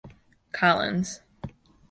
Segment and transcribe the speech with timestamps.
[0.51, 1.21] Collins.